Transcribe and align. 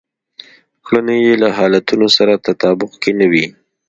کړنې 0.85 1.15
يې 1.25 1.33
له 1.41 1.49
حالتونو 1.57 2.07
سره 2.17 2.33
تطابق 2.45 2.91
کې 3.01 3.11
نه 3.19 3.25
وي. 3.31 3.45